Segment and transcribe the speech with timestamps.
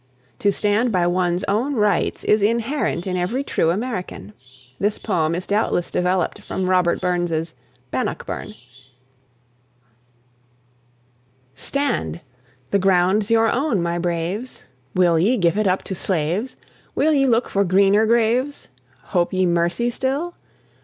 [0.39, 4.33] To stand by one's own rights is inherent in every true American.
[4.79, 7.53] This poem is doubtless developed from Robert Burns's
[7.91, 8.55] "Bannockburn."
[11.53, 12.23] (1785
[12.71, 12.71] 1866.) Stand!
[12.71, 14.65] the ground's your own, my braves!
[14.95, 16.57] Will ye give it up to slaves?
[16.95, 18.69] Will ye look for greener graves?
[19.09, 20.33] Hope ye mercy still?